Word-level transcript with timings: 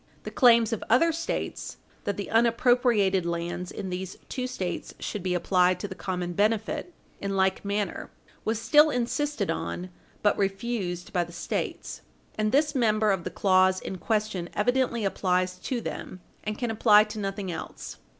The 0.23 0.31
claims 0.31 0.73
of 0.73 0.83
other 0.89 1.11
States 1.11 1.77
that 2.05 2.17
the 2.17 2.31
unappropriated 2.31 3.23
lands 3.23 3.71
in 3.71 3.91
these 3.91 4.17
two 4.29 4.47
States 4.47 4.95
should 4.99 5.21
be 5.21 5.35
applied 5.35 5.79
to 5.79 5.87
the 5.87 5.93
common 5.93 6.33
benefit 6.33 6.91
in 7.19 7.37
like 7.37 7.63
manner 7.63 8.09
was 8.43 8.59
still 8.59 8.89
insisted 8.89 9.51
on, 9.51 9.91
but 10.23 10.35
refused 10.39 11.13
by 11.13 11.23
the 11.23 11.31
States. 11.31 12.01
And 12.35 12.51
this 12.51 12.73
member 12.73 13.11
of 13.11 13.25
the 13.25 13.29
clause 13.29 13.79
in 13.79 13.99
question 13.99 14.49
evidently 14.55 15.05
applies 15.05 15.59
to 15.59 15.79
them, 15.81 16.21
and 16.43 16.57
can 16.57 16.71
apply 16.71 17.03
to 17.03 17.19
nothing 17.19 17.51
else. 17.51 17.97